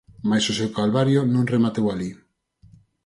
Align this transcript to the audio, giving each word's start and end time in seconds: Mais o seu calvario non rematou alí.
Mais 0.29 0.45
o 0.51 0.57
seu 0.59 0.69
calvario 0.79 1.21
non 1.33 1.49
rematou 1.53 1.85
alí. 1.89 2.11